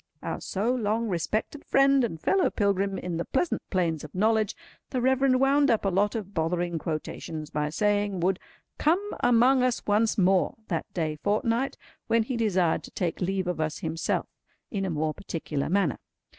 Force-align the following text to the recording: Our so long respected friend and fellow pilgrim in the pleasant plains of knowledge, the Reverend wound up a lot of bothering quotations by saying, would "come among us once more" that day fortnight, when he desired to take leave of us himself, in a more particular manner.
Our 0.23 0.41
so 0.41 0.73
long 0.73 1.09
respected 1.09 1.63
friend 1.63 2.03
and 2.03 2.19
fellow 2.19 2.49
pilgrim 2.49 2.97
in 2.97 3.17
the 3.17 3.23
pleasant 3.25 3.61
plains 3.69 4.03
of 4.03 4.15
knowledge, 4.15 4.55
the 4.89 4.99
Reverend 4.99 5.39
wound 5.39 5.69
up 5.69 5.85
a 5.85 5.89
lot 5.89 6.15
of 6.15 6.33
bothering 6.33 6.79
quotations 6.79 7.51
by 7.51 7.69
saying, 7.69 8.19
would 8.21 8.39
"come 8.79 9.13
among 9.19 9.61
us 9.61 9.85
once 9.85 10.17
more" 10.17 10.55
that 10.69 10.91
day 10.95 11.17
fortnight, 11.17 11.77
when 12.07 12.23
he 12.23 12.35
desired 12.35 12.81
to 12.85 12.91
take 12.91 13.21
leave 13.21 13.45
of 13.45 13.61
us 13.61 13.77
himself, 13.81 14.25
in 14.71 14.85
a 14.85 14.89
more 14.89 15.13
particular 15.13 15.69
manner. 15.69 15.99